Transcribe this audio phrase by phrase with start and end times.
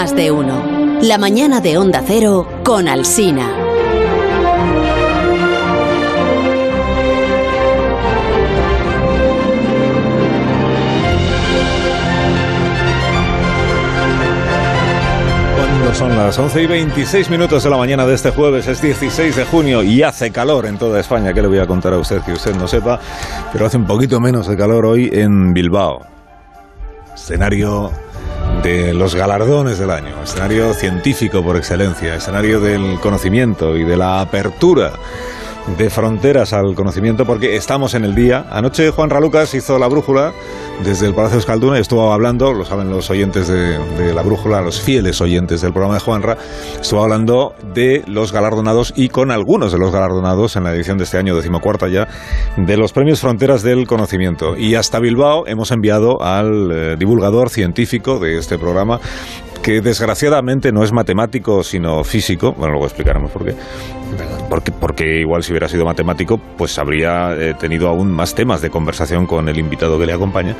[0.00, 0.98] Más de uno.
[1.02, 3.46] La mañana de Onda Cero con Alsina.
[15.92, 19.44] Son las 11 y 26 minutos de la mañana de este jueves, es 16 de
[19.44, 21.34] junio y hace calor en toda España.
[21.34, 22.98] ¿Qué le voy a contar a usted que usted no sepa?
[23.52, 26.00] Pero hace un poquito menos de calor hoy en Bilbao.
[27.14, 27.90] Escenario
[28.62, 34.20] de los galardones del año, escenario científico por excelencia, escenario del conocimiento y de la
[34.20, 34.92] apertura
[35.78, 38.46] de fronteras al conocimiento porque estamos en el día.
[38.50, 40.32] Anoche Juan Ralucas hizo la brújula
[40.84, 44.62] desde el Palacio Escalduna y estuvo hablando, lo saben los oyentes de, de, la brújula,
[44.62, 46.38] los fieles oyentes del programa de Juanra,
[46.80, 51.04] estuvo hablando de los galardonados y con algunos de los galardonados en la edición de
[51.04, 52.08] este año, decimocuarta ya,
[52.56, 54.56] de los premios Fronteras del Conocimiento.
[54.56, 59.00] Y hasta Bilbao hemos enviado al eh, divulgador científico de este programa,
[59.62, 63.54] que desgraciadamente no es matemático sino físico, bueno, luego explicaremos por qué,
[64.48, 68.70] porque, porque igual si hubiera sido matemático, pues habría eh, tenido aún más temas de
[68.70, 70.56] conversación con el invitado que le acompaña,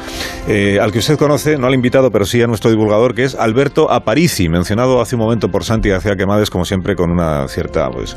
[0.49, 3.35] eh, al que usted conoce, no al invitado, pero sí a nuestro divulgador, que es
[3.35, 7.91] Alberto Aparici, mencionado hace un momento por Santi García Quemades, como siempre, con una cierta,
[7.91, 8.17] pues...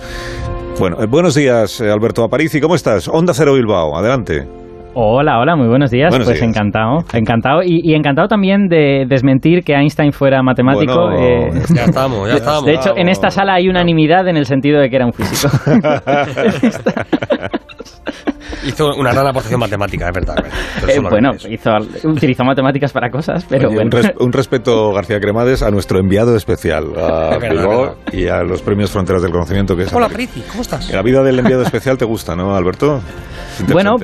[0.79, 3.07] Bueno, eh, buenos días, Alberto Aparici, ¿cómo estás?
[3.07, 4.62] Onda Cero Bilbao, adelante.
[4.95, 6.09] Hola, hola, muy buenos días.
[6.09, 6.47] Buenos pues días.
[6.49, 7.63] encantado, encantado.
[7.63, 11.07] Y, y, encantado también de desmentir que Einstein fuera matemático.
[11.09, 12.65] Bueno, eh, Ya estamos, ya estamos.
[12.65, 15.51] de hecho, en esta sala hay unanimidad en el sentido de que era un físico.
[18.67, 20.35] Hizo una gran aportación matemática, es verdad.
[20.87, 21.71] Eh, bueno, hizo,
[22.07, 23.89] utilizó matemáticas para cosas, pero Oye, bueno.
[23.97, 28.13] un, res- un respeto, García Cremades, a nuestro enviado especial, a Es verdad, Bilbao es
[28.13, 30.07] y a los premios Fronteras del Conocimiento que es Hola.
[30.07, 30.89] Priti, ¿cómo estás?
[30.93, 33.01] La vida del enviado especial te gusta, ¿no, Alberto?
[33.71, 33.95] Bueno.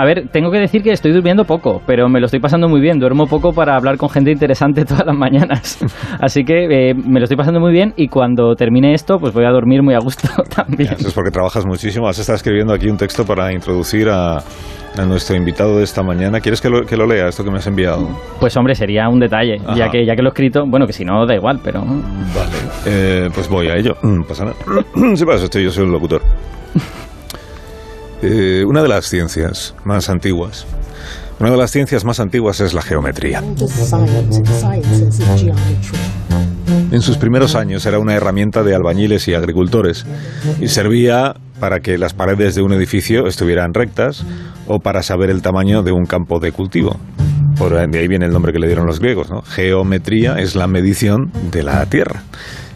[0.00, 2.80] A ver, tengo que decir que estoy durmiendo poco, pero me lo estoy pasando muy
[2.80, 2.98] bien.
[2.98, 5.78] Duermo poco para hablar con gente interesante todas las mañanas.
[6.20, 9.44] Así que eh, me lo estoy pasando muy bien y cuando termine esto, pues voy
[9.44, 10.94] a dormir muy a gusto también.
[10.94, 12.08] Eso es porque trabajas muchísimo.
[12.08, 16.40] Has estado escribiendo aquí un texto para introducir a, a nuestro invitado de esta mañana.
[16.40, 18.08] ¿Quieres que lo, que lo lea, esto que me has enviado?
[18.40, 19.76] Pues hombre, sería un detalle, Ajá.
[19.76, 22.56] ya que ya que lo he escrito, bueno, que si no da igual, pero Vale.
[22.86, 23.96] Eh, pues voy a ello.
[24.02, 24.56] No pasa nada.
[25.14, 26.22] Sí, pasa, estoy, yo soy el locutor.
[28.22, 30.66] Eh, una de las ciencias más antiguas.
[31.38, 33.42] Una de las ciencias más antiguas es la geometría.
[36.92, 40.04] En sus primeros años era una herramienta de albañiles y agricultores
[40.60, 44.24] y servía para que las paredes de un edificio estuvieran rectas
[44.66, 46.98] o para saber el tamaño de un campo de cultivo.
[47.60, 49.42] Por de ahí viene el nombre que le dieron los griegos, ¿no?
[49.42, 52.22] Geometría es la medición de la tierra.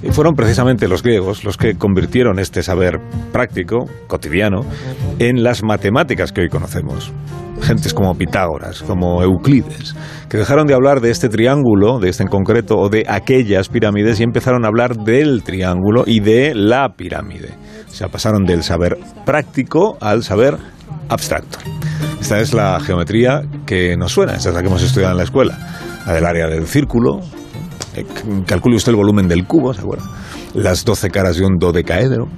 [0.02, 3.00] Y fueron precisamente los griegos los que convirtieron este saber
[3.32, 4.60] práctico, cotidiano,
[5.18, 7.10] en las matemáticas que hoy conocemos.
[7.62, 9.96] Gentes como Pitágoras, como Euclides,
[10.28, 14.20] que dejaron de hablar de este triángulo, de este en concreto, o de aquellas pirámides
[14.20, 17.54] y empezaron a hablar del triángulo y de la pirámide.
[17.88, 20.58] O sea, pasaron del saber práctico al saber
[21.08, 21.58] abstracto.
[22.24, 25.24] Esta es la geometría que nos suena, esta es la que hemos estudiado en la
[25.24, 25.58] escuela.
[26.06, 27.20] La del área del círculo,
[27.94, 28.06] eh,
[28.46, 30.06] calcule usted el volumen del cubo, ¿se acuerda?
[30.54, 32.28] Las 12 caras de un dodecaedro.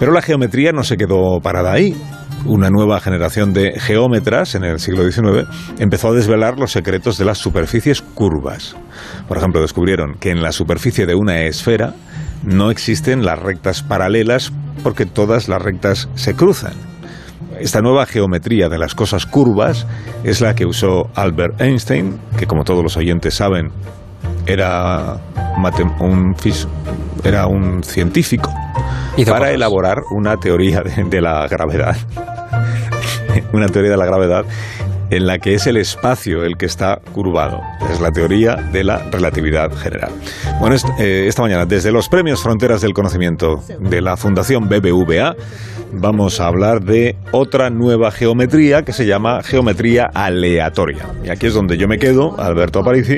[0.00, 1.96] Pero la geometría no se quedó parada ahí.
[2.44, 5.46] Una nueva generación de geómetras en el siglo XIX
[5.78, 8.74] empezó a desvelar los secretos de las superficies curvas.
[9.28, 11.94] Por ejemplo, descubrieron que en la superficie de una esfera
[12.42, 14.52] no existen las rectas paralelas
[14.82, 16.89] porque todas las rectas se cruzan.
[17.58, 19.86] Esta nueva geometría de las cosas curvas
[20.24, 23.70] es la que usó Albert Einstein, que como todos los oyentes saben,
[24.46, 25.16] era,
[26.00, 26.34] un,
[27.24, 29.54] era un científico, para cosas.
[29.54, 31.96] elaborar una teoría de, de la gravedad.
[33.52, 34.44] una teoría de la gravedad
[35.10, 37.60] en la que es el espacio el que está curvado.
[37.90, 40.12] Es la teoría de la relatividad general.
[40.60, 45.34] Bueno, eh, esta mañana, desde los premios Fronteras del Conocimiento de la Fundación BBVA,
[45.92, 51.06] vamos a hablar de otra nueva geometría que se llama geometría aleatoria.
[51.24, 53.16] Y aquí es donde yo me quedo, Alberto Aparici,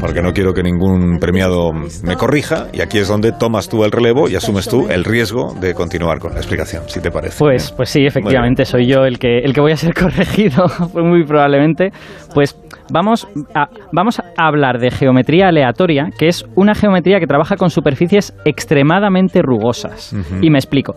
[0.00, 3.92] porque no quiero que ningún premiado me corrija, y aquí es donde tomas tú el
[3.92, 7.38] relevo y asumes tú el riesgo de continuar con la explicación, si te parece.
[7.38, 11.17] Pues, pues sí, efectivamente, soy yo el que, el que voy a ser corregido, muy
[11.24, 11.90] probablemente.
[12.34, 12.56] Pues
[12.92, 17.70] vamos a, vamos a hablar de geometría aleatoria, que es una geometría que trabaja con
[17.70, 20.14] superficies extremadamente rugosas.
[20.40, 20.94] Y me explico.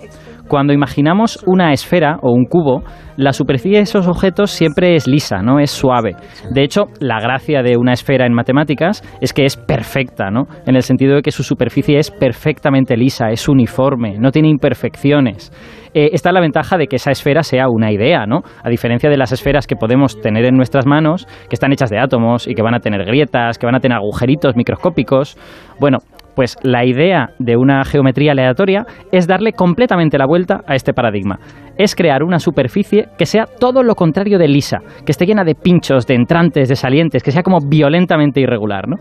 [0.47, 2.83] Cuando imaginamos una esfera o un cubo,
[3.17, 5.59] la superficie de esos objetos siempre es lisa, ¿no?
[5.59, 6.15] Es suave.
[6.49, 10.47] De hecho, la gracia de una esfera en matemáticas es que es perfecta, ¿no?
[10.65, 15.51] En el sentido de que su superficie es perfectamente lisa, es uniforme, no tiene imperfecciones.
[15.93, 18.43] Eh, está la ventaja de que esa esfera sea una idea, ¿no?
[18.63, 21.99] A diferencia de las esferas que podemos tener en nuestras manos, que están hechas de
[21.99, 25.37] átomos y que van a tener grietas, que van a tener agujeritos microscópicos.
[25.79, 25.97] Bueno,
[26.35, 31.39] pues la idea de una geometría aleatoria es darle completamente la vuelta a este paradigma.
[31.77, 35.55] Es crear una superficie que sea todo lo contrario de lisa, que esté llena de
[35.55, 38.97] pinchos, de entrantes, de salientes, que sea como violentamente irregular, ¿no?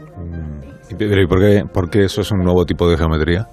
[0.90, 3.46] ¿Y pero ¿y por qué, por qué eso es un nuevo tipo de geometría?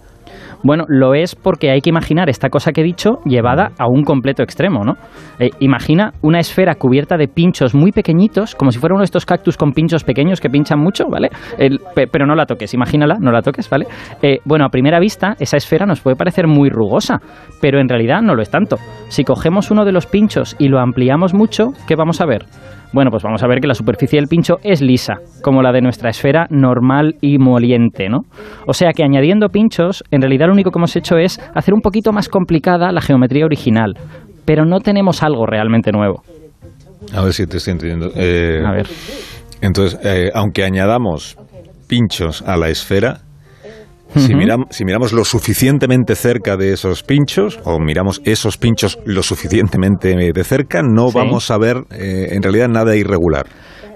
[0.64, 4.04] Bueno, lo es porque hay que imaginar esta cosa que he dicho llevada a un
[4.04, 4.94] completo extremo, ¿no?
[5.40, 9.26] Eh, imagina una esfera cubierta de pinchos muy pequeñitos, como si fuera uno de estos
[9.26, 11.30] cactus con pinchos pequeños que pinchan mucho, ¿vale?
[12.12, 13.86] Pero no la toques, imagínala, no la toques, ¿vale?
[14.22, 17.20] Eh, bueno, a primera vista, esa esfera nos puede parecer muy rugosa,
[17.62, 18.78] pero en realidad no lo es tanto.
[19.10, 22.46] Si cogemos uno de los pinchos y lo ampliamos mucho, ¿qué vamos a ver?
[22.94, 25.82] Bueno, pues vamos a ver que la superficie del pincho es lisa, como la de
[25.82, 28.22] nuestra esfera normal y moliente, ¿no?
[28.66, 31.82] O sea que añadiendo pinchos, en realidad lo único que hemos hecho es hacer un
[31.82, 33.94] poquito más complicada la geometría original,
[34.46, 36.24] pero no tenemos algo realmente nuevo.
[37.14, 38.12] A ver si te estoy entendiendo.
[38.16, 38.88] Eh, A ver.
[39.62, 41.38] Entonces, eh, aunque añadamos
[41.88, 43.20] pinchos a la esfera,
[44.20, 50.44] si, miramos lo suficientemente cerca de esos pinchos, o miramos esos pinchos lo suficientemente de
[50.44, 51.18] cerca, no Sí.
[51.18, 53.46] vamos a ver eh, en realidad nada irregular.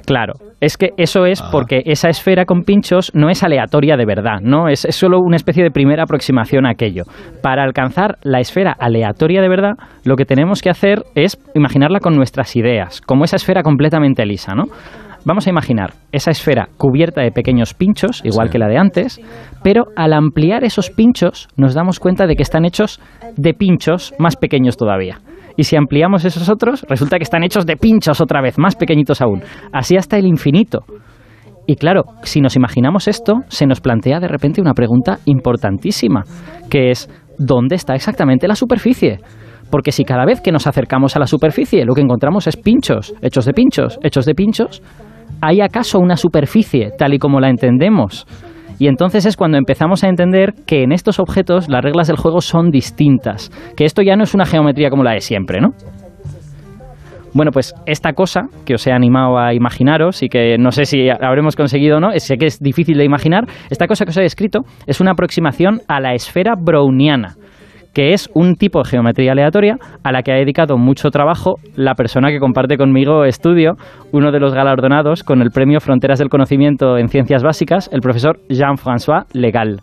[0.06, 1.50] Claro, es que eso es Ah.
[1.52, 4.68] porque esa esfera con pinchos no es aleatoria de verdad, ¿no?
[4.68, 7.04] Es, es solo una especie de primera aproximación a aquello.
[7.44, 12.16] Para alcanzar la esfera aleatoria de verdad, lo que tenemos que hacer es imaginarla con
[12.16, 14.66] nuestras ideas, como esa esfera completamente lisa, ¿no?
[15.24, 18.54] Vamos a imaginar esa esfera cubierta de pequeños pinchos, igual Sí.
[18.54, 19.22] que la de antes,
[19.64, 23.00] pero al ampliar esos pinchos nos damos cuenta de que están hechos
[23.38, 25.20] de pinchos más pequeños todavía.
[25.58, 29.22] Y si ampliamos esos otros, resulta que están hechos de pinchos otra vez, más pequeñitos
[29.22, 29.44] aún.
[29.72, 30.80] Así hasta el infinito.
[31.68, 36.24] Y claro, si nos imaginamos esto, se nos plantea de repente una pregunta importantísima,
[36.70, 37.08] que es,
[37.38, 39.20] ¿dónde está exactamente la superficie?
[39.72, 43.14] Porque si cada vez que nos acercamos a la superficie lo que encontramos es pinchos,
[43.22, 44.84] hechos de pinchos, hechos de pinchos,
[45.42, 48.28] ¿hay acaso una superficie tal y como la entendemos?
[48.78, 52.42] Y entonces es cuando empezamos a entender que en estos objetos las reglas del juego
[52.42, 55.70] son distintas, que esto ya no es una geometría como la de siempre, ¿no?
[57.34, 61.10] Bueno, pues esta cosa que os he animado a imaginaros y que no sé si
[61.10, 64.22] habremos conseguido o no, sé que es difícil de imaginar, esta cosa que os he
[64.22, 67.36] descrito es una aproximación a la esfera browniana,
[67.94, 71.96] que es un tipo de geometría aleatoria a la que ha dedicado mucho trabajo la
[71.96, 73.74] persona que comparte conmigo estudio,
[74.12, 78.40] uno de los galardonados con el Premio Fronteras del Conocimiento en Ciencias Básicas, el profesor
[78.50, 79.82] Jean-François Legal.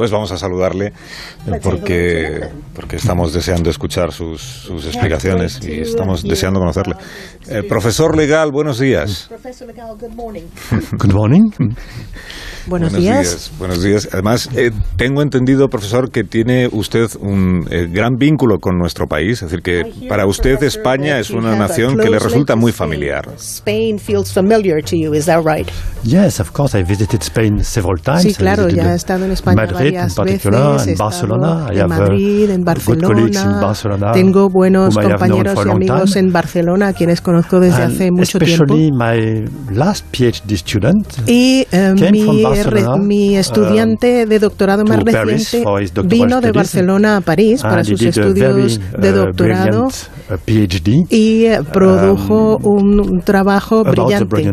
[0.00, 2.40] Pues vamos a saludarle eh, porque,
[2.74, 6.94] porque estamos deseando escuchar sus, sus explicaciones y estamos deseando conocerle.
[7.46, 9.26] Eh, profesor legal, buenos días.
[9.28, 10.44] Professor Legal, good morning.
[10.92, 11.50] Good morning.
[12.66, 13.50] Buenos, días.
[13.58, 14.08] Buenos días.
[14.12, 19.42] Además, eh, tengo entendido, profesor, que tiene usted un eh, gran vínculo con nuestro país.
[19.42, 23.28] Es decir, que para usted España es una nación que le resulta muy familiar.
[23.38, 25.68] Spain feels familiar to you, is that right?
[26.04, 26.78] Yes, of course.
[26.78, 28.22] I visited Spain several times.
[28.22, 30.88] Sí, claro, ya he estado en España Madrid varias in particular, veces.
[30.88, 31.66] estado Barcelona.
[31.72, 34.12] En uh, Madrid, en Barcelona.
[34.12, 38.74] Tengo buenos compañeros y amigos en Barcelona, a quienes conozco desde hace mucho tiempo.
[38.74, 39.44] my
[39.74, 41.06] last PhD student.
[41.26, 42.44] Y came mi,
[43.00, 45.64] mi estudiante de doctorado más reciente
[46.04, 46.50] vino de.
[46.60, 52.58] Barcelona a París para sus estudios very, de uh, doctorado uh, PhD y eh, produjo
[52.58, 54.52] un trabajo brillante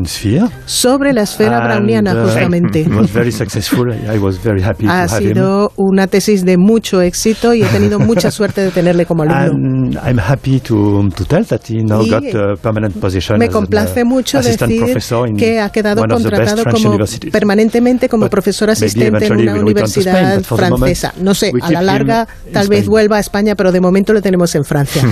[0.65, 2.81] sobre la esfera browniana uh, justamente.
[2.87, 3.91] It was very successful.
[3.91, 5.26] I was very happy to Ha have him.
[5.33, 9.47] Sido una tesis de mucho éxito y he tenido mucha suerte de tenerle como alumno.
[9.47, 13.45] And I'm happy to, to tell that he now Y got a permanent position Me
[13.45, 16.29] as an, complace uh, mucho assistant decir professor in que ha quedado one of the
[16.29, 17.31] best contratado French como universities.
[17.31, 21.13] permanentemente como But profesor asistente en una Spain, universidad moment, francesa.
[21.21, 22.91] No sé, a la larga tal vez Spain.
[22.91, 25.03] vuelva a España, pero de momento lo tenemos en Francia.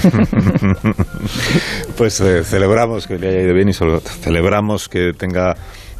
[1.98, 5.55] Pues eh, celebramos que le haya ido bien y solo celebramos que tenga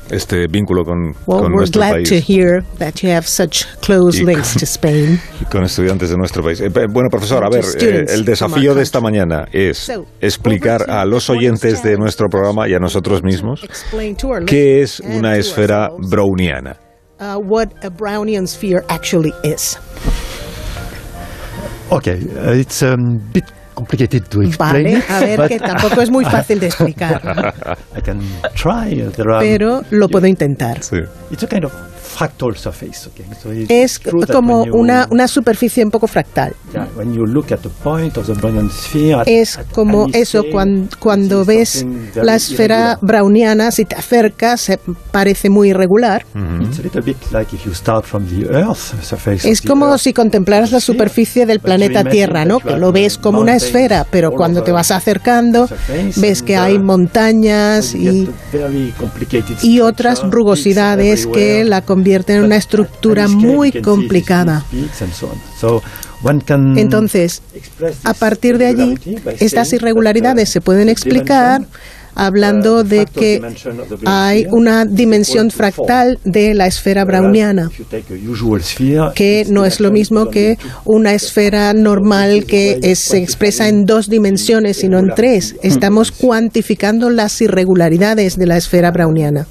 [0.09, 3.65] este vínculo con, Well, con we're nuestro glad país to hear that you have such
[3.81, 5.19] close Y links con- to Spain.
[5.41, 6.62] y con estudiantes de nuestro país.
[6.62, 11.29] Eh, bueno, profesor, a ver, eh, el desafío de esta mañana es explicar a los
[11.29, 15.89] oyentes de nuestro programa y a nosotros mismos Explain to our qué es una esfera
[16.09, 16.77] browniana.
[17.19, 19.77] uh, what a Brownian sphere actually is.
[21.91, 23.45] Okay, uh, it's a bit
[23.75, 27.53] complicated to explain Vale, a ver, que tampoco es muy fácil de explicar,
[27.98, 28.22] I can
[28.55, 28.96] try.
[29.15, 30.82] There are, pero lo puedo intentar.
[30.82, 30.98] Sí.
[31.32, 31.74] it's a kind of
[32.17, 33.10] fractal surface.
[33.10, 33.25] Okay?
[33.41, 34.00] So it's Es
[34.31, 36.53] como when you- una, una superficie un poco fractal.
[36.74, 40.43] Yeah, when you look at the point of the Brownian sphere, at- Es como eso,
[41.00, 43.00] cuando is ves la esfera irregular.
[43.01, 44.72] browniana, si te acercas,
[45.12, 46.25] parece muy irregular.
[46.62, 49.50] It's a little bit like if you start from the Earth surface.
[49.50, 52.60] Es como si contemplaras la superficie del planeta Tierra, ¿no?
[52.60, 55.67] you Que lo ves como una esfera, pero cuando te vas acercando,
[56.17, 58.29] ves and, que hay montañas y,
[59.62, 64.63] y otras rugosidades que la convierten en But una estructura muy complicada.
[66.75, 67.41] Entonces,
[68.03, 68.95] a partir de allí,
[69.39, 71.62] estas irregularidades se pueden explicar
[72.15, 73.41] hablando uh, de que
[74.05, 77.69] hay una dimensión fractal de la esfera browniana.
[79.13, 83.86] que no es lo mismo is que una esfera normal que es- se expresa en
[83.86, 85.55] dos dimensiones, sino en tres.
[85.62, 89.45] Estamos cuantificando las irregularidades de la esfera browniana.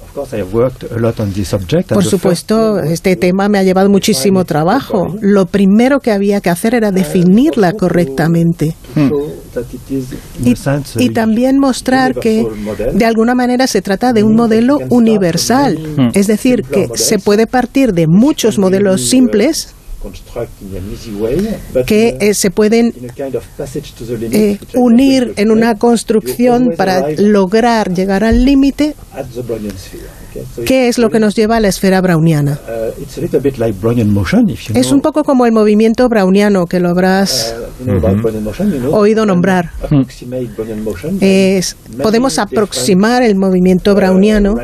[1.87, 5.15] Por supuesto, este tema me ha llevado muchísimo trabajo.
[5.21, 8.75] Lo primero que había que hacer era definirla correctamente
[10.99, 12.45] y también mostrar que
[12.93, 15.77] de alguna manera se trata de un modelo universal.
[16.13, 19.73] Es decir, que se puede partir de muchos modelos simples
[21.85, 22.93] que eh, se pueden
[24.31, 28.95] eh, unir en una construcción para lograr llegar al límite,
[30.65, 32.59] que es lo que nos lleva a la esfera browniana.
[34.73, 37.55] Es un poco como el movimiento browniano, que lo habrás
[38.91, 39.71] oído nombrar.
[41.21, 44.55] Es, podemos aproximar el movimiento browniano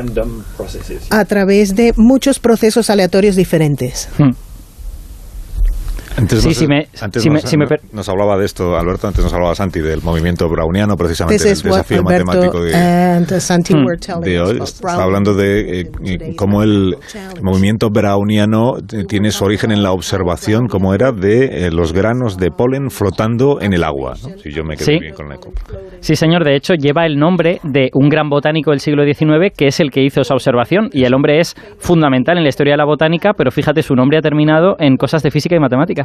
[1.10, 4.08] a través de muchos procesos aleatorios diferentes.
[4.18, 4.30] Hmm.
[6.16, 8.44] Antes, Sí, nos, si me- antes si me- nos, si me per- nos hablaba de
[8.44, 13.40] esto, Alberto, antes nos hablaba Santi del movimiento browniano, precisamente del desafío matemático Alberto de,
[13.40, 13.86] Santi Hmm.
[13.98, 14.58] telling de us hoy.
[14.62, 16.96] Está hablando de eh, eh, cómo el
[17.42, 22.36] movimiento browniano t- tiene su origen en la observación, como era, de eh, los granos
[22.36, 24.14] de polen flotando en el agua.
[24.22, 24.36] ¿no?
[24.38, 24.98] Si yo me quedo Sí.
[24.98, 25.50] bien con la eco.
[26.00, 26.44] Sí, señor.
[26.44, 29.90] De hecho, lleva el nombre de un gran botánico del siglo XIX que es el
[29.90, 30.88] que hizo esa observación.
[30.92, 34.18] Y el hombre es fundamental en la historia de la botánica, pero fíjate, su nombre
[34.18, 36.01] ha terminado en cosas de física y matemáticas.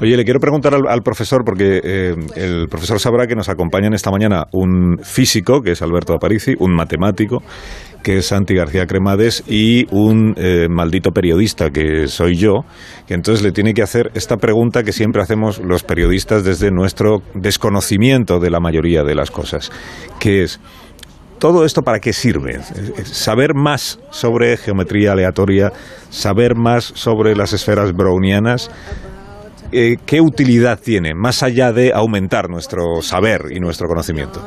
[0.00, 3.94] Oye, le quiero preguntar al, al profesor, porque eh, el profesor sabrá que nos acompañan
[3.94, 7.42] esta mañana un físico, que es Alberto Aparici, un matemático,
[8.02, 12.60] que es Santi García Cremades, y un eh, maldito periodista, que soy yo,
[13.06, 17.22] que entonces le tiene que hacer esta pregunta que siempre hacemos los periodistas desde nuestro
[17.34, 19.70] desconocimiento de la mayoría de las cosas,
[20.20, 20.60] que es...
[21.38, 22.60] ¿Todo esto para qué sirve?
[23.04, 25.72] Saber más sobre geometría aleatoria,
[26.10, 28.70] saber más sobre las esferas brownianas,
[29.72, 34.40] eh, ¿qué utilidad tiene más allá de aumentar nuestro saber y nuestro conocimiento?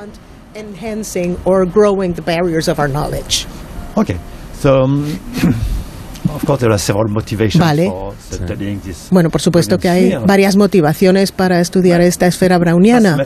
[0.55, 3.45] Enhancing or growing the barriers of our knowledge.
[3.95, 4.17] Okay.
[4.59, 4.87] So,
[7.59, 7.85] Vale.
[7.85, 9.07] for studying this.
[9.11, 13.17] Bueno, por supuesto que hay varias motivaciones para estudiar esta esfera browniana.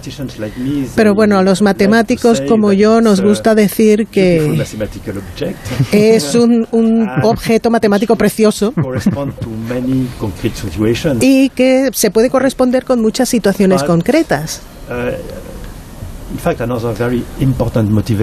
[0.95, 5.17] Pero bueno, a los like to matemáticos como yo nos a gusta decir que mathematical
[5.17, 5.93] object.
[5.93, 11.21] es un, un objeto matemático precioso correspond to many concrete situations.
[11.21, 14.61] y que se puede corresponder con muchas situaciones concretas.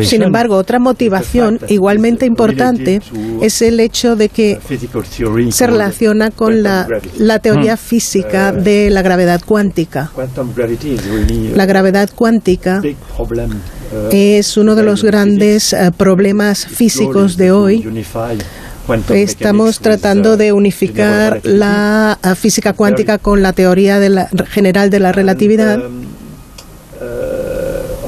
[0.02, 3.00] Sin embargo, otra motivación igualmente importante
[3.40, 4.58] es el hecho de que
[5.50, 6.86] se relaciona con la,
[7.18, 10.10] la teoría física de la gravedad cuántica.
[11.54, 18.04] La gravedad cuántica uh, es uno de los grandes eh, problemas físicos de hoy.
[19.10, 25.00] Estamos tratando uh, de unificar la física cuántica con la teoría de la, general de
[25.00, 25.74] la relatividad.
[25.74, 26.06] And, um,
[27.00, 27.99] uh, of course, we're physicists, I think, are still far from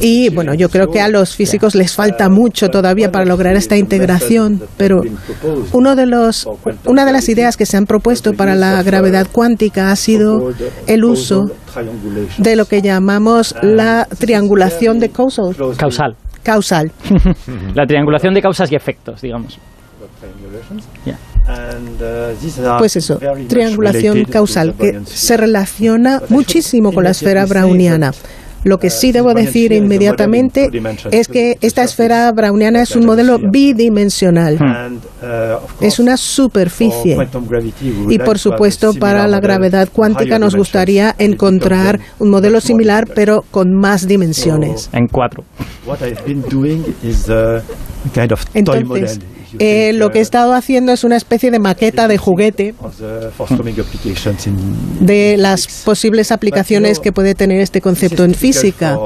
[0.00, 3.76] Y bueno, yo creo que a los físicos les falta mucho todavía para lograr esta
[3.76, 5.02] integración, pero
[5.72, 6.48] uno de los,
[6.86, 10.50] una de las ideas que se han propuesto para la gravedad cuántica ha sido
[10.86, 11.50] el uso
[12.38, 15.54] de lo que llamamos la triangulación de causal.
[15.76, 16.16] Causal.
[16.42, 16.92] causal.
[17.74, 19.58] La triangulación de causas y efectos, digamos.
[21.04, 21.18] Ya.
[22.78, 23.18] Pues eso,
[23.48, 28.12] triangulación causal, que se relaciona muchísimo con la esfera browniana.
[28.64, 30.70] Lo que sí debo decir inmediatamente
[31.10, 34.56] es que esta esfera browniana es un modelo bidimensional.
[35.80, 37.18] Es una superficie.
[38.08, 43.74] Y por supuesto, para la gravedad cuántica nos gustaría encontrar un modelo similar, pero con
[43.74, 44.88] más dimensiones.
[44.92, 45.42] En cuatro.
[48.54, 49.18] Entonces,
[49.58, 52.74] eh, lo que he estado haciendo es una especie de maqueta de juguete
[55.00, 58.98] de las posibles aplicaciones que puede tener este concepto en física.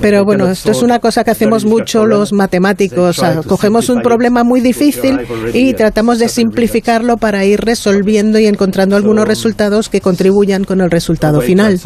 [0.00, 3.20] Pero bueno, esto es una cosa que hacemos mucho los matemáticos.
[3.46, 5.18] cogemos un problema muy difícil
[5.52, 10.90] y tratamos de simplificarlo para ir resolviendo y encontrando algunos resultados que contribuyan con el
[10.90, 11.80] resultado final.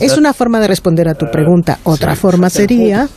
[0.00, 1.78] Es una forma de responder a tu pregunta.
[1.84, 3.08] Otra forma sería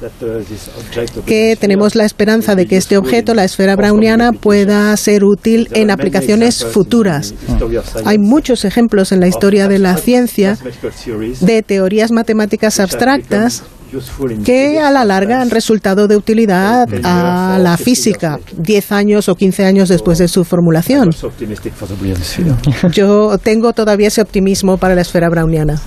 [1.26, 5.92] que tenemos la esperanza de que este objeto, la esfera browniana, pueda ser útil en
[5.92, 7.34] aplicaciones futuras.
[8.06, 10.58] Hay muchos ejemplos en la historia de la ciencia
[11.42, 13.64] de teorías matemáticas abstractas
[14.46, 19.66] que a la larga han resultado de utilidad a la física 10 años o 15
[19.66, 21.10] años después de su formulación.
[22.92, 25.82] Yo tengo todavía ese optimismo para la esfera browniana.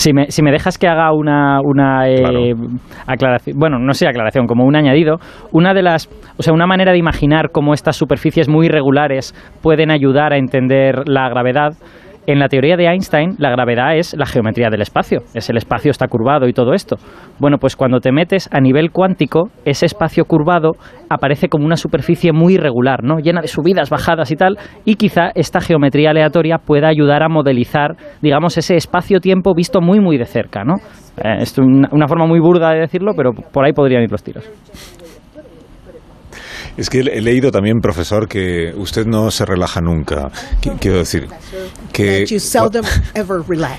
[0.00, 2.54] Si me, si me dejas que haga una, una eh,
[3.06, 5.18] aclaración, bueno, no sé aclaración, como un añadido,
[5.52, 9.90] una de las, o sea, una manera de imaginar cómo estas superficies muy irregulares pueden
[9.90, 11.72] ayudar a entender la gravedad
[12.26, 15.90] en la teoría de Einstein, la gravedad es la geometría del espacio, es el espacio
[15.90, 16.96] está curvado y todo esto.
[17.38, 20.72] Bueno, pues cuando te metes a nivel cuántico, ese espacio curvado
[21.08, 23.18] aparece como una superficie muy irregular, ¿no?
[23.18, 27.96] Llena de subidas, bajadas y tal, y quizá esta geometría aleatoria pueda ayudar a modelizar,
[28.20, 30.74] digamos, ese espacio-tiempo visto muy muy de cerca, ¿no?
[31.24, 34.48] Eh, es una forma muy burda de decirlo, pero por ahí podrían ir los tiros.
[36.80, 40.30] Es que he leído también, profesor, que usted no se relaja nunca.
[40.80, 41.28] Quiero decir,
[41.92, 42.24] que,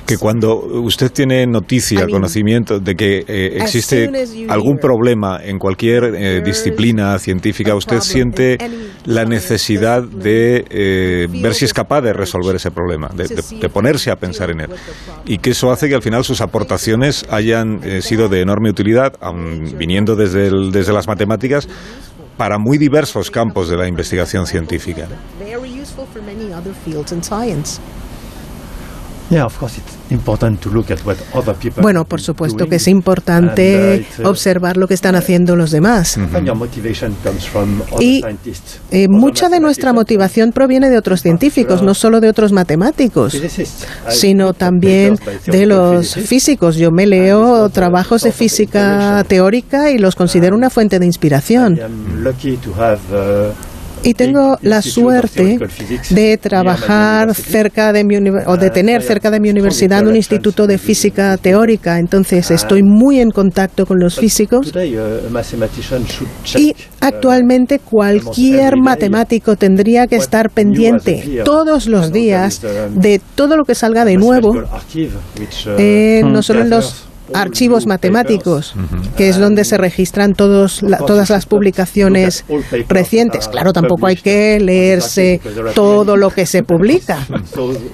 [0.06, 4.08] que cuando usted tiene noticia, conocimiento de que eh, existe
[4.50, 8.60] algún problema en cualquier eh, disciplina científica, usted siente
[9.06, 14.16] la necesidad de eh, ver si es capaz de resolver ese problema, de, ponerse a
[14.16, 14.70] pensar en él.
[15.26, 19.76] Y que eso hace que al final sus aportaciones hayan sido de enorme utilidad, aun
[19.76, 21.68] viniendo desde, desde las matemáticas,
[22.42, 25.08] para muy diversos campos de la investigación científica.
[31.82, 36.20] Bueno, por supuesto que es importante uh, observar lo que están haciendo los demás.
[38.00, 38.22] Y
[38.92, 43.42] eh, mucha de nuestra motivación proviene de otros científicos, no solo de otros matemáticos,
[44.10, 46.76] sino también de los físicos.
[46.76, 51.80] Yo me leo trabajos de física teórica y los considero una fuente de inspiración
[54.04, 55.60] y tengo la suerte
[56.10, 60.78] de trabajar cerca de mi o de tener cerca de mi universidad un instituto de
[60.78, 62.00] física teórica.
[62.00, 64.72] Entonces estoy muy en contacto con los físicos.
[66.58, 72.62] y actualmente cualquier matemático tendría que estar pendiente todos los días
[72.96, 74.64] de todo lo que salga de nuevo,
[75.78, 78.74] eh, no solo en los archivos matemáticos,
[79.18, 82.46] que es donde se registran todos todas las publicaciones
[82.88, 83.48] recientes.
[83.48, 85.42] Claro, tampoco hay que leerse
[85.74, 87.20] todo lo que se publica,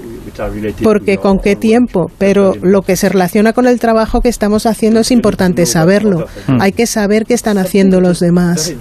[0.84, 5.00] porque con qué tiempo, pero lo que se relaciona con el trabajo que estamos haciendo
[5.00, 6.28] es importante saberlo.
[6.60, 8.73] Hay que saber qué están haciendo los demás.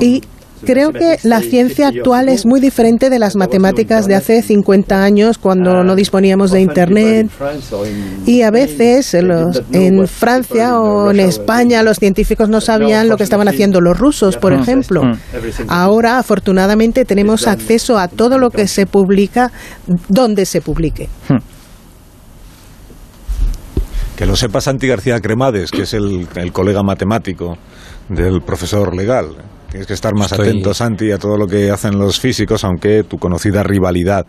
[0.00, 0.22] Y
[0.64, 5.38] Creo que la ciencia actual es muy diferente de las matemáticas de hace 50 años
[5.38, 7.30] cuando no disponíamos de Internet.
[8.26, 13.48] Y a veces en Francia o en España los científicos no sabían lo que estaban
[13.48, 15.02] haciendo los rusos, por ejemplo.
[15.68, 19.52] Ahora, afortunadamente, tenemos acceso a todo lo que se publica
[20.08, 21.08] donde se publique.
[24.16, 27.56] Que lo sepa Santi García Cremades, que es el colega matemático
[28.08, 29.36] del profesor legal.
[29.74, 33.18] Tienes que estar más atento, Santi, a todo lo que hacen los físicos, aunque tu
[33.18, 34.24] conocida rivalidad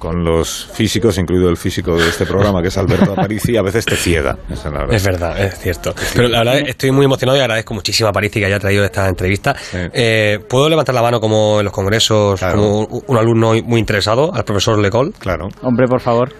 [0.00, 3.84] con los físicos, incluido el físico de este programa, que es Alberto Aparici, a veces
[3.84, 4.36] te ciega.
[4.90, 5.40] es, verdad.
[5.40, 5.94] es cierto.
[6.16, 9.08] Pero la verdad estoy muy emocionado y agradezco muchísimo a Aparici que haya traído esta
[9.08, 9.54] entrevista.
[9.72, 14.42] Eh, ¿Puedo levantar la mano como en los congresos, como un alumno muy interesado, al
[14.42, 15.12] profesor Lecol?
[15.20, 15.46] Claro.
[15.62, 16.32] Hombre, por favor.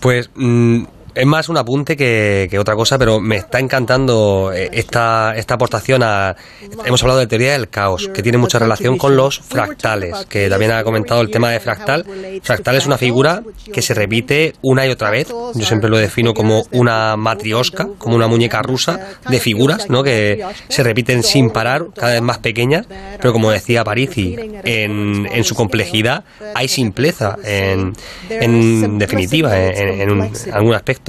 [0.00, 0.82] Pues mm,
[1.16, 6.02] es más un apunte que, otra cosa, pero me está encantando eh, esta, esta aportación
[6.02, 6.36] a...
[6.84, 10.72] Hemos hablado de teoría del caos, que tiene mucha relación con los fractales, que también
[10.72, 12.04] ha comentado el tema de fractal.
[12.42, 15.28] Fractal es una figura que se repite una y otra vez.
[15.28, 20.02] Yo siempre lo defino como una matriosca, como una muñeca rusa de figuras, ¿no?
[20.02, 22.86] Que se repiten sin parar, cada vez más pequeñas,
[23.20, 26.24] pero como decía Parisi, en, en su complejidad
[26.54, 27.94] hay simpleza, en,
[28.28, 31.05] en definitiva, en, en algún aspecto.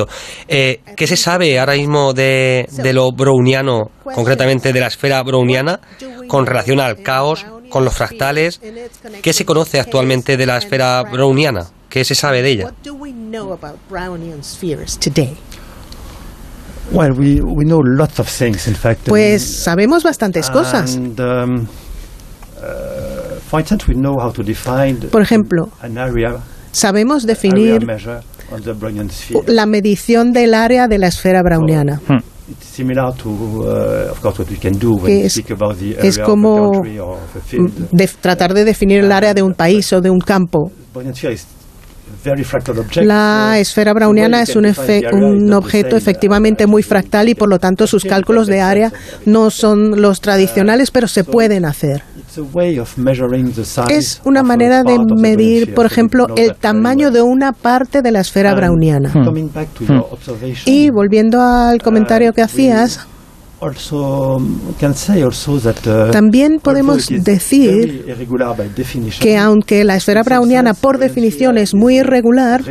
[0.48, 5.80] Eh, ¿Qué se sabe ahora mismo de, lo browniano, concretamente de la esfera browniana,
[6.28, 8.62] con relación al caos, con los fractales?
[9.22, 11.68] ¿Qué se conoce actualmente de la esfera browniana?
[11.90, 12.74] ¿Qué se sabe de ella?
[19.10, 20.96] Pues sabemos bastantes cosas.
[20.96, 21.66] Um, uh,
[25.12, 25.70] Por ejemplo,
[26.72, 27.86] sabemos definir
[29.48, 32.02] la medición del área de la esfera browniana.
[32.08, 32.20] Hmm.
[35.06, 36.72] es, como
[38.22, 40.72] tratar de definir el área de un país o de un campo.
[42.96, 44.66] La esfera browniana es un,
[45.12, 48.94] un, objeto efectivamente muy fractal y por lo tanto sus cálculos de área
[49.26, 52.04] no son los tradicionales, pero se pueden hacer.
[53.90, 58.54] Es una manera de medir, por ejemplo, el tamaño de una parte de la esfera
[58.54, 59.12] browniana.
[60.66, 63.17] Y volviendo al comentario que hacías, Uh,
[66.12, 68.06] También podemos decir
[69.20, 72.62] que aunque la esfera browniana por definición es muy irregular,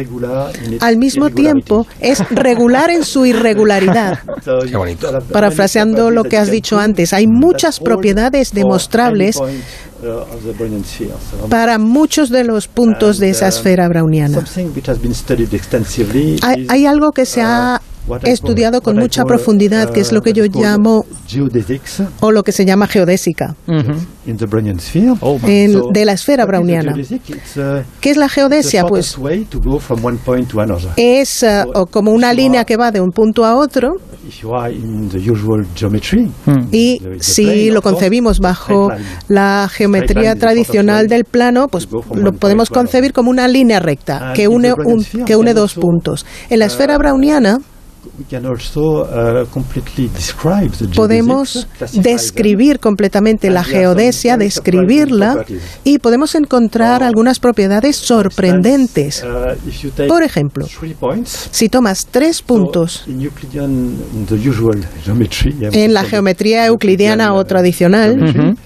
[0.81, 4.21] al mismo tiempo es regular en su irregularidad.
[5.33, 12.69] Parafraseando lo que has dicho antes, hay muchas propiedades demostrables uh, para muchos de los
[12.69, 14.45] puntos de esa uh, esfera browniana.
[16.43, 17.81] Hay, hay algo que se ha
[18.23, 21.05] He estudiado con mucha profundidad, que es lo que yo llamo,
[22.21, 23.57] o lo que se llama geodésica,
[25.21, 25.39] oh,
[25.93, 26.95] de la esfera browniana.
[28.01, 28.85] ¿Qué es la geodesia?
[28.85, 29.17] Pues
[30.97, 33.97] es uh, como una línea que va de un punto a otro.
[36.73, 38.91] Y si lo concebimos bajo
[39.29, 44.75] la geometría tradicional del plano, pues lo podemos concebir como una línea recta que une,
[45.25, 46.27] que une dos puntos.
[46.51, 47.76] En la esfera browniana, Uh,
[50.95, 55.45] podemos describir completamente la geodesia, describirla
[55.85, 59.25] y podemos encontrar algunas propiedades sorprendentes.
[59.25, 60.67] Uh, Por ejemplo,
[61.51, 63.05] si tomas tres puntos
[65.73, 68.57] en la geometría euclidiana o tradicional,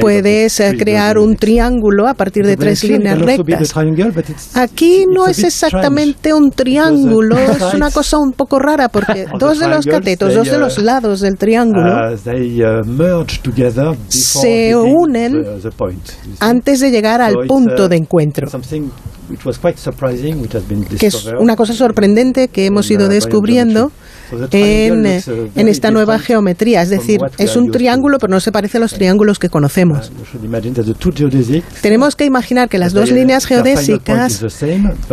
[0.00, 3.76] Puedes crear un triángulo a partir de tres líneas rectas.
[4.54, 9.68] Aquí no es exactamente un triángulo, es una cosa un poco rara porque dos de
[9.68, 15.44] los catetos, dos de los uh, lados del triángulo uh, uh, se unen
[16.40, 18.48] antes de llegar al punto de encuentro.
[20.98, 23.92] que es una cosa sorprendente que hemos ido descubriendo
[24.50, 26.82] en, en esta nueva geometría.
[26.82, 30.12] Es decir, es un triángulo, pero no se parece a los triángulos que conocemos.
[31.80, 34.44] Tenemos que imaginar que las dos líneas geodésicas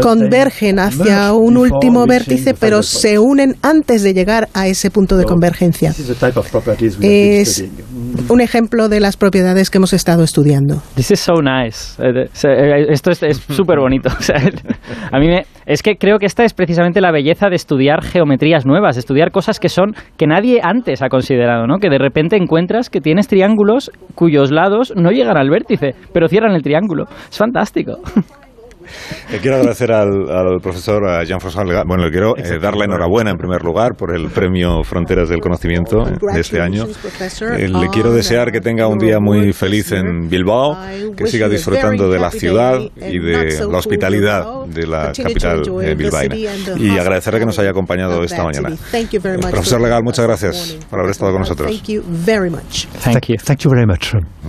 [0.02, 5.26] convergen hacia un último vértice, pero se unen antes de llegar a ese punto de
[5.26, 5.94] convergencia.
[7.02, 7.66] Es
[8.30, 10.82] un ejemplo de las propiedades que hemos estado estudiando.
[10.96, 11.96] This is so nice.
[12.00, 14.10] Eh, eh, esto es súper bonito.
[15.12, 18.66] a mí me, es que creo que esta es precisamente la belleza de estudiar geometrías
[18.66, 21.80] nuevas, estudiar cosas que son que nadie antes ha considerado, ¿no?
[21.80, 26.54] Que de repente encuentras que tienes triángulos cuyos lados no llegan al vértice, pero cierran
[26.54, 27.06] el triángulo.
[27.28, 27.98] Es fantástico.
[29.32, 33.64] Le quiero agradecer al, profesor Jean-François Bueno, le quiero eh, dar la enhorabuena en primer
[33.64, 36.86] lugar por el premio Fronteras del Conocimiento de este año.
[37.58, 40.78] Eh, le quiero desear que tenga un día muy feliz en Bilbao,
[41.16, 46.36] que siga disfrutando de la ciudad y de la hospitalidad de la capital eh, bilbaína.
[46.78, 48.70] Y agradecerle que nos haya acompañado esta mañana.
[49.52, 51.72] Profesor Legal, muchas gracias por haber estado con nosotros.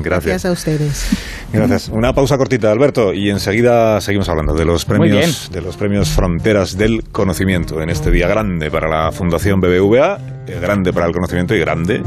[0.02, 1.10] Gracias a ustedes.
[1.52, 1.88] Gracias.
[1.88, 6.76] Una pausa cortita, Alberto, y enseguida seguimos hablando de los premios de los premios Fronteras
[6.76, 11.54] del Conocimiento en este día grande para la Fundación BBVA, eh, grande para el conocimiento
[11.54, 12.02] y grande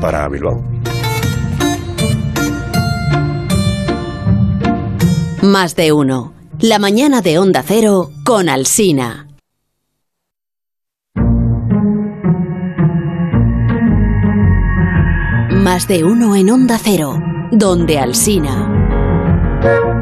[0.00, 0.62] para Bilbao.
[5.42, 6.32] Más de uno.
[6.60, 9.28] La mañana de Onda Cero con Alsina.
[15.50, 17.20] Más de uno en Onda Cero,
[17.52, 19.97] donde Alsina.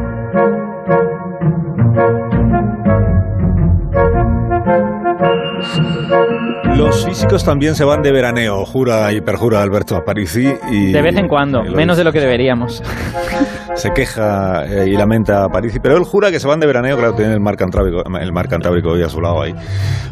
[6.77, 10.47] Los físicos también se van de veraneo, jura y perjura Alberto Aparici.
[10.71, 12.83] Y, de vez en cuando, menos de lo que deberíamos.
[13.77, 16.97] Se queja eh, y lamenta a Parisi, pero él jura que se van de veraneo,
[16.97, 19.55] claro, tiene el mar Cantábrico, el mar Cantábrico hoy a su lado ahí.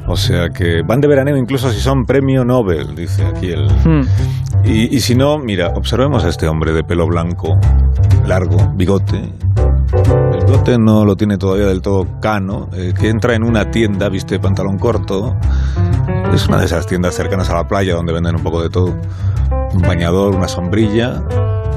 [0.06, 3.66] O sea que van de veraneo incluso si son premio Nobel, dice aquí él.
[3.84, 4.02] Hmm.
[4.64, 7.58] Y, y si no, mira, observemos a este hombre de pelo blanco,
[8.26, 9.32] largo, bigote,
[10.32, 14.08] el bigote no lo tiene todavía del todo cano, eh, que entra en una tienda,
[14.08, 15.36] viste pantalón corto,
[16.32, 18.94] es una de esas tiendas cercanas a la playa donde venden un poco de todo.
[19.72, 21.22] Un bañador, una sombrilla,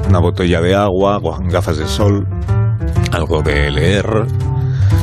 [0.08, 2.26] una botella de agua, gafas de sol,
[3.12, 4.06] algo de leer.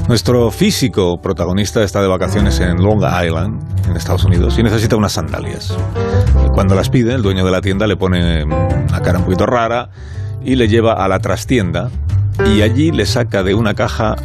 [0.07, 5.13] Nuestro físico protagonista está de vacaciones en Long Island, en Estados Unidos, y necesita unas
[5.13, 5.77] sandalias.
[6.53, 9.89] cuando las pide, el dueño de la tienda le pone una cara un poquito rara
[10.43, 11.89] y le lleva a la trastienda
[12.53, 14.15] y allí le saca de una caja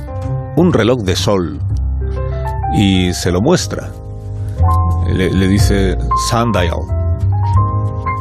[0.56, 1.58] un reloj de sol
[2.74, 3.90] y se lo muestra.
[5.12, 5.96] Le, dice
[6.30, 6.78] Sundial.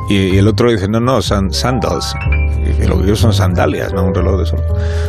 [0.10, 2.16] Y, el otro le dice, no, no, sandals
[2.90, 4.62] lo que son sandalias, no un reloj de sol.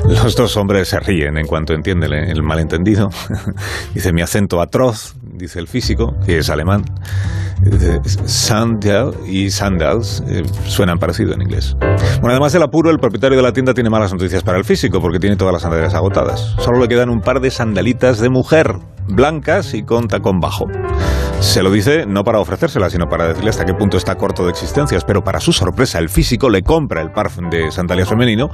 [0.06, 3.08] Los dos hombres se ríen en cuanto entienden el malentendido.
[3.94, 6.84] dice mi acento atroz, dice el físico, que es alemán.
[8.24, 11.76] Sandal y sandals eh, suenan parecido en inglés.
[11.78, 15.00] Bueno, además del apuro, el propietario de la tienda tiene malas noticias para el físico
[15.00, 16.54] porque tiene todas las sandalias agotadas.
[16.58, 18.76] Solo le quedan un par de sandalitas de mujer,
[19.10, 20.66] blancas y con tacón bajo.
[21.40, 24.50] Se lo dice no para ofrecérsela, sino para decirle hasta qué punto está corto de
[24.50, 28.50] existencias, pero para su sorpresa, el físico le compra el par de sandalias femenino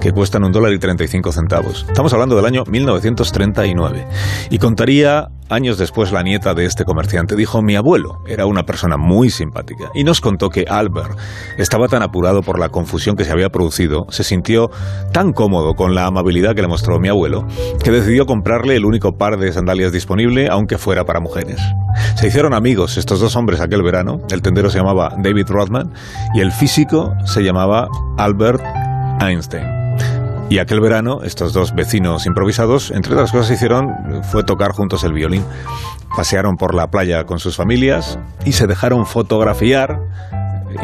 [0.00, 1.84] que cuestan un dólar y 35 centavos.
[1.88, 4.06] Estamos hablando del año 1939.
[4.50, 8.98] Y contaría Años después, la nieta de este comerciante dijo, mi abuelo era una persona
[8.98, 11.18] muy simpática y nos contó que Albert
[11.56, 14.68] estaba tan apurado por la confusión que se había producido, se sintió
[15.10, 17.46] tan cómodo con la amabilidad que le mostró mi abuelo,
[17.82, 21.60] que decidió comprarle el único par de sandalias disponible, aunque fuera para mujeres.
[22.14, 25.92] Se hicieron amigos estos dos hombres aquel verano, el tendero se llamaba David Rothman
[26.34, 28.62] y el físico se llamaba Albert
[29.20, 29.66] Einstein.
[30.50, 35.12] Y aquel verano, estos dos vecinos improvisados, entre otras cosas, hicieron fue tocar juntos el
[35.12, 35.44] violín.
[36.16, 40.00] Pasearon por la playa con sus familias y se dejaron fotografiar.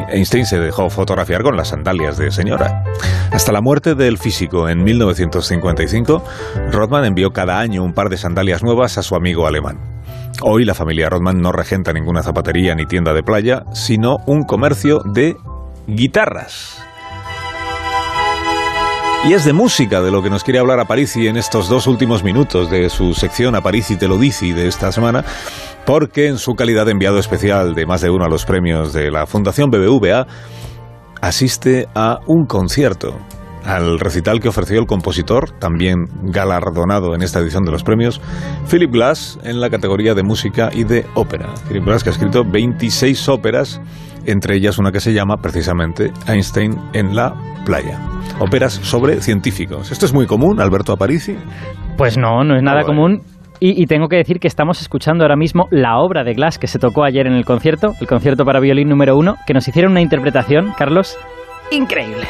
[0.08, 2.84] Einstein se dejó fotografiar con las sandalias de señora.
[3.30, 6.24] Hasta la muerte del físico en 1955,
[6.70, 9.78] Rothman envió cada año un par de sandalias nuevas a su amigo alemán.
[10.42, 15.00] Hoy la familia Rothman no regenta ninguna zapatería ni tienda de playa, sino un comercio
[15.14, 15.36] de
[15.86, 16.83] guitarras.
[19.26, 22.22] Y es de música de lo que nos quiere hablar Aparici en estos dos últimos
[22.22, 25.24] minutos de su sección Aparici te lo dice de esta semana,
[25.86, 29.10] porque en su calidad de enviado especial de más de uno a los premios de
[29.10, 30.26] la Fundación BBVA,
[31.22, 33.18] asiste a un concierto
[33.64, 38.20] al recital que ofreció el compositor, también galardonado en esta edición de los premios,
[38.70, 41.48] Philip Glass, en la categoría de música y de ópera.
[41.66, 43.80] Philip Glass que ha escrito 26 óperas,
[44.26, 47.34] entre ellas una que se llama precisamente Einstein en la
[47.64, 47.98] playa
[48.38, 49.92] óperas sobre científicos.
[49.92, 51.36] ¿Esto es muy común, Alberto Aparici?
[51.96, 53.22] Pues no, no es nada común.
[53.60, 56.66] Y, y, tengo que decir que estamos escuchando ahora mismo la obra de Glass que
[56.66, 59.92] se tocó ayer en el concierto, el concierto para violín número uno, que nos hicieron
[59.92, 61.16] una interpretación, Carlos,
[61.70, 62.26] increíble.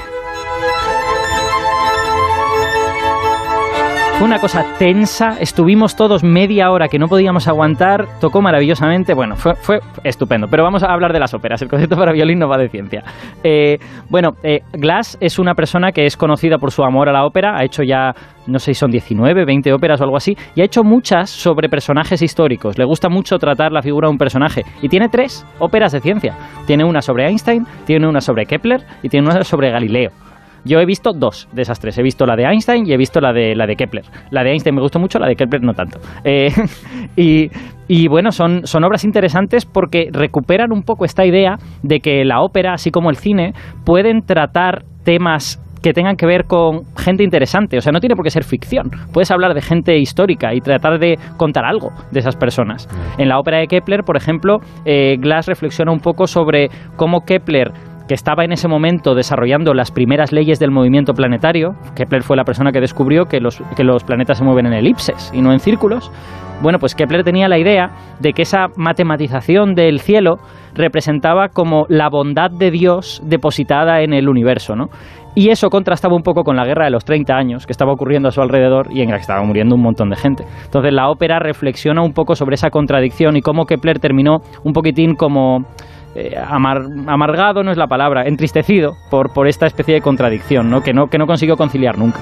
[4.24, 9.54] Una cosa tensa, estuvimos todos media hora que no podíamos aguantar, tocó maravillosamente, bueno, fue,
[9.54, 10.46] fue estupendo.
[10.50, 13.04] Pero vamos a hablar de las óperas, el concierto para violín no va de ciencia.
[13.42, 13.76] Eh,
[14.08, 17.58] bueno, eh, Glass es una persona que es conocida por su amor a la ópera,
[17.58, 18.14] ha hecho ya,
[18.46, 21.68] no sé si son 19, 20 óperas o algo así, y ha hecho muchas sobre
[21.68, 22.78] personajes históricos.
[22.78, 26.34] Le gusta mucho tratar la figura de un personaje, y tiene tres óperas de ciencia.
[26.66, 30.12] Tiene una sobre Einstein, tiene una sobre Kepler y tiene una sobre Galileo.
[30.64, 31.98] Yo he visto dos de esas tres.
[31.98, 34.04] He visto la de Einstein y he visto la de, la de Kepler.
[34.30, 36.00] La de Einstein me gustó mucho, la de Kepler no tanto.
[36.24, 36.48] Eh,
[37.86, 42.40] y, bueno, son, son obras interesantes porque recuperan un poco esta idea de que la
[42.40, 43.52] ópera, así como el cine,
[43.84, 47.76] pueden tratar temas que tengan que ver con gente interesante.
[47.76, 48.90] O sea, no tiene por qué ser ficción.
[49.12, 52.88] Puedes hablar de gente histórica y tratar de contar algo de esas personas.
[52.88, 53.20] Mm.
[53.20, 57.70] En la ópera de Kepler, por ejemplo, eh, Glass reflexiona un poco sobre cómo Kepler
[58.08, 62.44] que estaba en ese momento desarrollando las primeras leyes del movimiento planetario, Kepler fue la
[62.44, 65.60] persona que descubrió que los, que los planetas se mueven en elipses y no en
[65.60, 66.10] círculos,
[66.62, 67.90] bueno, pues Kepler tenía la idea
[68.20, 70.36] de que esa matematización del cielo
[70.74, 74.86] representaba como la bondad de Dios depositada en el universo, ¿no?
[75.36, 78.28] Y eso contrastaba un poco con la guerra de los 30 años que estaba ocurriendo
[78.28, 80.44] a su alrededor y en la que estaba muriendo un montón de gente.
[80.64, 85.16] Entonces la ópera reflexiona un poco sobre esa contradicción y cómo Kepler terminó un poquitín
[85.16, 85.64] como
[86.14, 90.82] eh, amargado no es la palabra, entristecido por, por esta especie de contradicción, ¿no?
[90.82, 92.20] Que, no, que no consiguió conciliar nunca.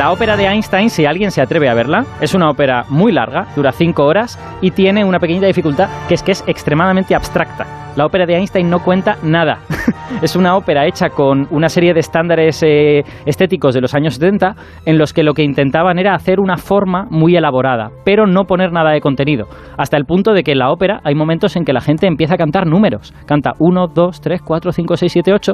[0.00, 3.48] La ópera de Einstein, si alguien se atreve a verla, es una ópera muy larga,
[3.54, 7.66] dura cinco horas y tiene una pequeña dificultad que es que es extremadamente abstracta.
[7.96, 9.58] La ópera de Einstein no cuenta nada.
[10.22, 14.54] es una ópera hecha con una serie de estándares eh, estéticos de los años 70
[14.86, 18.72] en los que lo que intentaban era hacer una forma muy elaborada, pero no poner
[18.72, 19.48] nada de contenido.
[19.76, 22.36] Hasta el punto de que en la ópera hay momentos en que la gente empieza
[22.36, 23.12] a cantar números.
[23.26, 25.52] Canta 1, 2, 3, 4, 5, 6, 7, 8.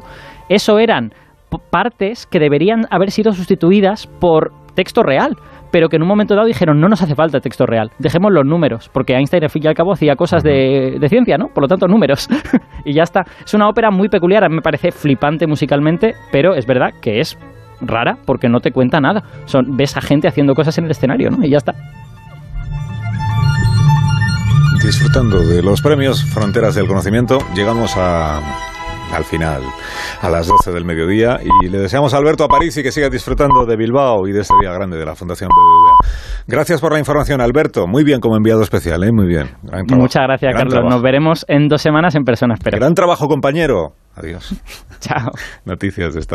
[0.48, 1.10] Eso eran
[1.58, 5.36] partes que deberían haber sido sustituidas por texto real,
[5.72, 8.44] pero que en un momento dado dijeron no nos hace falta texto real, dejemos los
[8.44, 11.48] números, porque Einstein al fin y al cabo hacía cosas de, de ciencia, ¿no?
[11.48, 12.28] Por lo tanto, números.
[12.84, 13.24] y ya está.
[13.44, 17.20] Es una ópera muy peculiar, a mí me parece flipante musicalmente, pero es verdad que
[17.20, 17.38] es
[17.80, 19.22] rara porque no te cuenta nada.
[19.46, 21.44] Son, ves a gente haciendo cosas en el escenario, ¿no?
[21.44, 21.74] Y ya está.
[24.82, 28.40] Disfrutando de los premios Fronteras del Conocimiento, llegamos a
[29.12, 29.62] al final,
[30.20, 31.38] a las 12 del mediodía.
[31.62, 34.40] Y le deseamos a Alberto a París y que siga disfrutando de Bilbao y de
[34.40, 36.08] este día grande de la Fundación BBVA.
[36.46, 37.86] Gracias por la información, Alberto.
[37.86, 39.10] Muy bien como enviado especial, ¿eh?
[39.12, 39.50] Muy bien.
[39.88, 40.84] Muchas gracias, Carlos.
[40.88, 42.78] Nos veremos en dos semanas en persona, espero.
[42.78, 43.94] Gran trabajo, compañero.
[44.14, 44.54] Adiós.
[45.00, 45.30] Chao.
[45.64, 46.34] Noticias de esta hora.